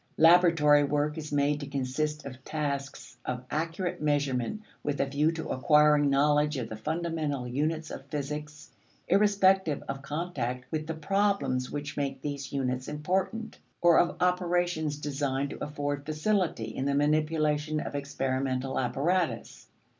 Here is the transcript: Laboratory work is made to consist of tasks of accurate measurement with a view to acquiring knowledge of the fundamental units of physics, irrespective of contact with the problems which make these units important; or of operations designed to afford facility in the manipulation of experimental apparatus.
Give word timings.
Laboratory 0.17 0.83
work 0.83 1.15
is 1.15 1.31
made 1.31 1.59
to 1.59 1.67
consist 1.67 2.25
of 2.25 2.43
tasks 2.43 3.17
of 3.23 3.45
accurate 3.51 4.01
measurement 4.01 4.63
with 4.81 4.99
a 4.99 5.05
view 5.05 5.31
to 5.33 5.49
acquiring 5.49 6.09
knowledge 6.09 6.57
of 6.57 6.69
the 6.69 6.75
fundamental 6.75 7.47
units 7.47 7.91
of 7.91 8.07
physics, 8.07 8.71
irrespective 9.07 9.83
of 9.87 10.01
contact 10.01 10.65
with 10.71 10.87
the 10.87 10.95
problems 10.95 11.69
which 11.69 11.97
make 11.97 12.19
these 12.23 12.51
units 12.51 12.87
important; 12.87 13.59
or 13.79 13.99
of 13.99 14.17
operations 14.23 14.97
designed 14.97 15.51
to 15.51 15.63
afford 15.63 16.03
facility 16.03 16.75
in 16.75 16.85
the 16.85 16.95
manipulation 16.95 17.79
of 17.79 17.93
experimental 17.93 18.79
apparatus. 18.79 19.67